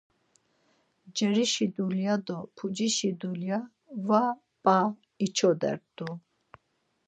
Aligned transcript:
Carişi 1.15 1.65
dulya 1.75 2.15
do 2.25 2.37
pucişi 2.55 3.11
dulya 3.19 3.59
va 4.07 4.23
p̌a 4.63 4.77
içodert̆u. 5.25 6.09